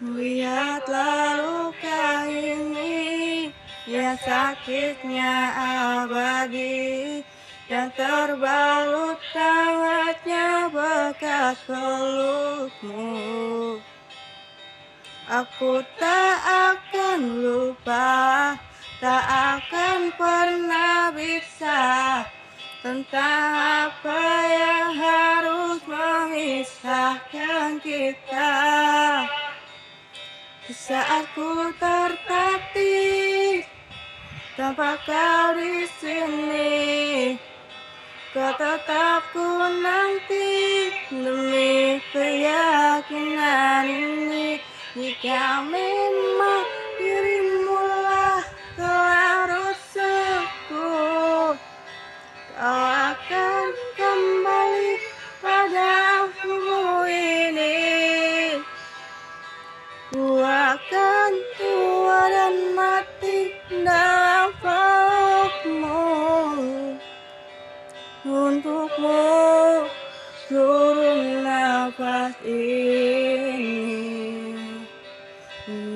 Lihatlah 0.00 1.44
luka 1.44 2.24
ini 2.24 3.52
Yang 3.84 4.24
sakitnya 4.24 5.52
abadi 6.00 7.20
Yang 7.68 8.00
terbalut 8.00 9.20
hangatnya 9.36 10.72
bekas 10.72 11.60
pelukmu. 11.68 13.12
Aku 15.28 15.84
tak 16.00 16.36
akan 16.48 17.20
lupa 17.44 18.56
Tak 19.04 19.24
akan 19.60 20.16
pernah 20.16 21.12
bisa 21.12 22.24
Tentang 22.80 23.52
apa 23.84 24.24
yang 24.48 24.96
harus 24.96 25.84
memisahkan 25.84 27.76
kita 27.84 28.48
saat 30.70 31.26
ku 31.34 31.74
tertatih 31.82 33.66
tanpa 34.54 34.94
kau 35.02 35.58
di 35.58 35.82
sini, 35.98 37.34
kau 38.30 38.54
tetap 38.54 39.26
ku 39.34 39.46
nanti 39.82 40.50
demi 41.10 41.98
keyakinan 42.14 43.86
ini. 43.90 44.62
Jika 44.94 45.66
memang 45.66 46.19
pelukmu 64.58 66.02
Untukmu. 68.26 69.22
Seluruh 70.50 71.46
nafas 71.46 72.34
ini. 72.42 73.70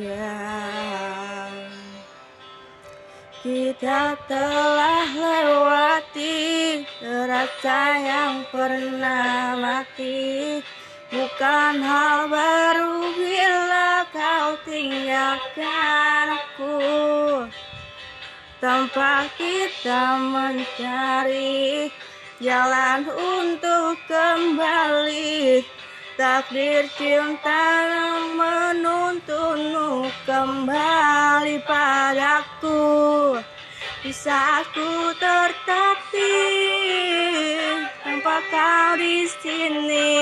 Ya. 0.07 1.51
Kita 3.43 4.15
telah 4.31 5.11
lewati 5.11 6.81
rasa 7.03 7.81
yang 7.99 8.47
pernah 8.55 9.59
mati. 9.59 10.63
Bukan 11.11 11.75
hal 11.83 12.31
baru 12.31 13.11
bila 13.19 14.07
kau 14.15 14.57
tinggalkan 14.65 16.41
Tanpa 18.85 19.25
kita 19.41 20.21
mencari 20.21 21.89
jalan 22.37 23.09
untuk 23.09 23.97
kembali. 24.05 25.65
Takdir 26.21 26.85
cinta 26.93 27.65
yang 27.89 28.37
menuntunmu 28.37 30.05
kembali 30.29 31.65
padaku. 31.65 33.41
Bisa 34.05 34.61
aku 34.61 35.17
tertatih 35.17 36.29
tanpa 38.05 38.37
kau 38.53 39.01
di 39.01 39.25
sini 39.41 40.13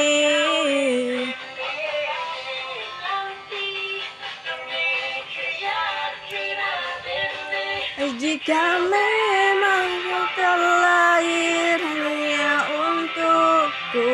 Jika 8.33 8.65
memang 8.89 9.89
kau 10.09 10.25
terlahir 10.41 11.77
hanya 11.85 12.65
untukku 12.65 14.09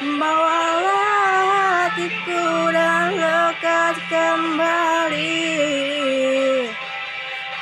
Bawalah 0.00 1.36
hatiku 1.52 2.72
dan 2.72 3.12
lekat 3.20 4.00
kembali. 4.08 5.52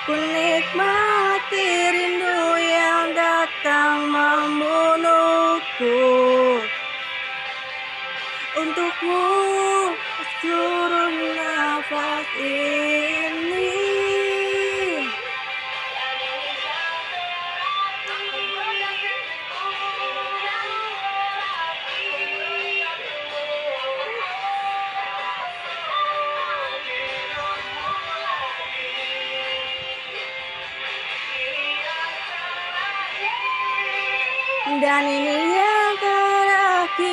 Ku 0.06 0.14
nikmati 0.14 1.66
rindu 1.90 2.42
yang 2.62 3.10
datang 3.10 4.14
membunuhku. 4.14 5.98
Untukmu 8.62 9.26
seluruh 10.38 11.34
nafas 11.34 12.30
ini 12.38 12.99
Dan 34.80 35.04
ini 35.04 35.60
yang 35.60 35.92
terakhir 36.00 37.12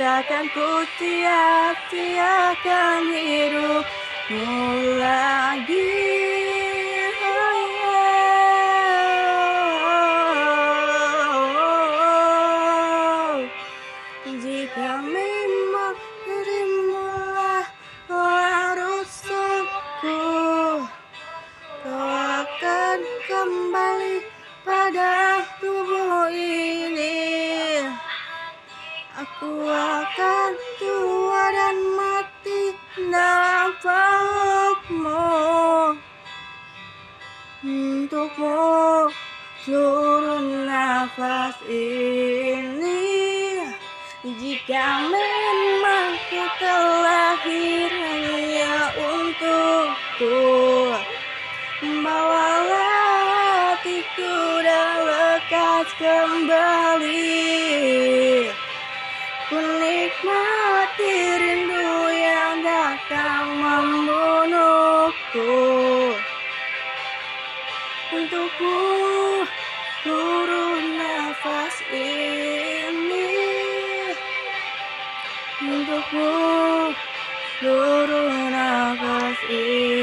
Takkan 0.00 0.48
ku 0.48 0.80
sia-siakan 0.96 3.12
hidupmu 3.12 4.48
lagi 4.96 6.49
tubuh 25.58 26.30
ini 26.30 27.18
Aku 29.18 29.66
akan 29.66 30.50
tua 30.78 31.44
dan 31.50 31.76
mati. 31.98 32.20
Dalam 33.00 33.70
pelukmu 33.80 35.24
Untukmu 37.60 39.08
seluruh 39.62 40.66
nafas 40.66 41.56
ini. 41.68 43.06
Jika 44.20 44.86
memang 45.06 46.10
kita 46.28 46.76
lahir 47.04 47.88
hanya 47.88 48.74
untukku 48.96 50.49
lekas 55.80 55.96
kembali. 55.96 57.24
Ku 59.48 59.56
nikmati 59.56 61.40
rindu 61.40 62.12
yang 62.12 62.60
datang 62.60 63.48
membunuhku. 63.56 65.48
Untukku 68.12 68.76
seluruh 70.04 70.84
nafas 71.00 71.76
ini. 71.96 73.32
Untukmu 75.64 76.28
seluruh 77.56 78.52
nafas 78.52 79.40
ini 79.48 79.99